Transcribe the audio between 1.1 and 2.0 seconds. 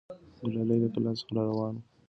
څخه راروانه وه.